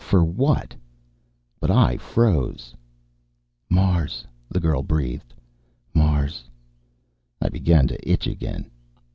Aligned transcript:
For 0.03 0.23
what? 0.25 0.73
But 1.59 1.69
I 1.69 1.95
froze. 1.97 2.73
"Mars," 3.69 4.25
the 4.49 4.59
girl 4.59 4.81
breathed. 4.81 5.31
"Mars." 5.93 6.43
I 7.39 7.49
began 7.49 7.85
to 7.89 8.11
itch 8.11 8.25
again. 8.25 8.71